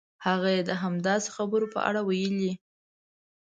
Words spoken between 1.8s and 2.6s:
اړه ویلي.